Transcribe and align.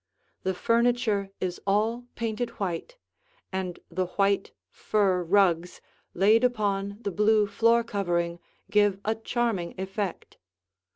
The 0.41 0.55
furniture 0.55 1.29
is 1.39 1.61
all 1.67 2.05
painted 2.15 2.49
white, 2.59 2.97
and 3.51 3.77
the 3.91 4.07
white 4.07 4.49
fur 4.67 5.21
rugs 5.21 5.79
laid 6.15 6.43
upon 6.43 6.97
the 7.01 7.11
blue 7.11 7.45
floor 7.45 7.83
covering 7.83 8.39
give 8.71 8.99
a 9.05 9.13
charming 9.13 9.75
effect. 9.79 10.39